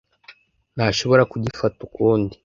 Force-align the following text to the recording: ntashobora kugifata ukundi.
ntashobora 0.75 1.23
kugifata 1.31 1.77
ukundi. 1.87 2.33